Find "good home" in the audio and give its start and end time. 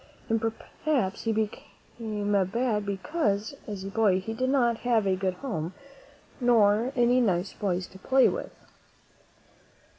5.15-5.75